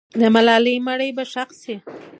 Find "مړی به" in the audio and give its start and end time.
0.87-1.23